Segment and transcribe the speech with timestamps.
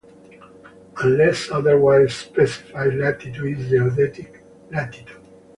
[1.03, 5.21] Unless otherwise specified latitude is geodetic latitude.